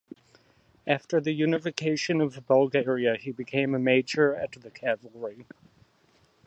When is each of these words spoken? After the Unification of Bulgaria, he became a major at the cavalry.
After 0.87 1.21
the 1.21 1.31
Unification 1.31 2.21
of 2.21 2.47
Bulgaria, 2.47 3.17
he 3.17 3.31
became 3.31 3.75
a 3.75 3.79
major 3.79 4.33
at 4.33 4.53
the 4.53 4.71
cavalry. 4.71 5.45